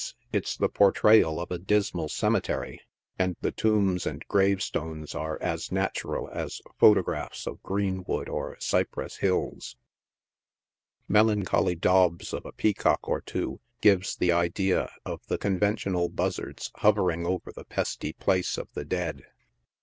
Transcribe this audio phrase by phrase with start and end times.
[0.33, 2.81] it's the portrayal of a dismal cemetery,
[3.19, 9.17] and the tombs and grave stones are as natural as photographs of Greenwood or Cypress
[9.17, 9.75] Hills—
[11.17, 17.27] melancholy daubs of a peacock or two 'gives the idea of the conventional buzzards hovering
[17.27, 19.25] over the pesty place of the dead.